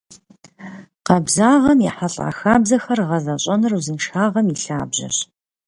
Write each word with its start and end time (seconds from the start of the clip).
Къабзагъэм 1.05 1.79
ехьэлӏа 1.89 2.29
хабзэхэр 2.37 2.99
гъэзэщӏэныр 3.09 3.73
узыншагъэм 3.77 4.47
и 4.53 4.55
лъабжьэщ. 4.61 5.17